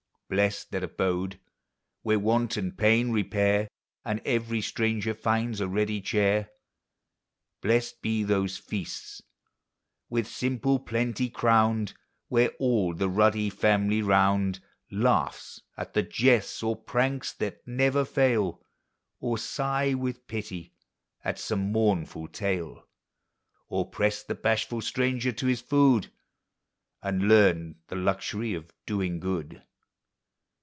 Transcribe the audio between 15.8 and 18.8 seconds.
the jests or pranks that never fail,